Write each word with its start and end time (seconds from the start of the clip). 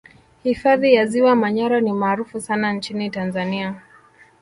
Hifadhi 0.43 0.93
ya 0.93 1.05
Ziwa 1.05 1.35
Manyara 1.35 1.81
ni 1.81 1.93
maarufu 1.93 2.41
sana 2.41 2.73
nchini 2.73 3.09
Tanzania 3.09 3.81